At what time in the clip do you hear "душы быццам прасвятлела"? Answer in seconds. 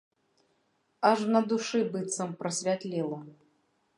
1.51-3.19